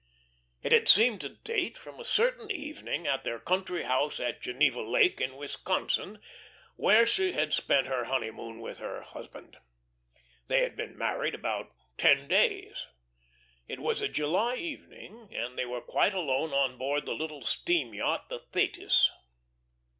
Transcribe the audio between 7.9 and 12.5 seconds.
honeymoon with her husband. They had been married about ten